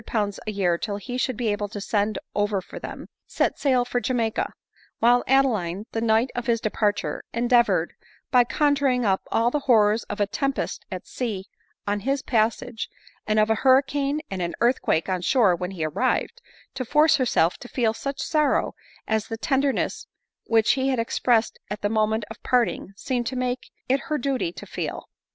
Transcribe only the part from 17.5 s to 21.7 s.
to feel such sorrow as the tenderness which he had express